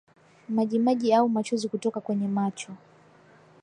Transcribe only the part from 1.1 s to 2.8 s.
au machozi kutoka kwenye macho